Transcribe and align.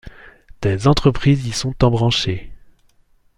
Des 0.63 0.87
entreprises 0.87 1.45
y 1.45 1.51
sont 1.51 1.83
embranchées. 1.85 2.49